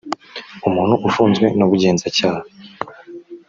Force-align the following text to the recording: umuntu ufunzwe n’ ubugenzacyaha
umuntu 0.67 0.95
ufunzwe 1.07 1.45
n’ 1.57 1.61
ubugenzacyaha 1.65 2.43